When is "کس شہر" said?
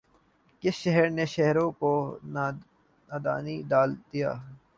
0.63-1.07